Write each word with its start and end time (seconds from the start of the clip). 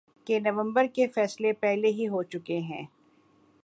کہ 0.27 0.39
نومبر 0.39 0.85
کے 0.93 1.07
فیصلے 1.07 1.53
پہلے 1.53 1.87
ہی 1.87 2.07
ہو 2.07 2.23
چکے 2.23 2.57
ہیں۔ 2.59 2.85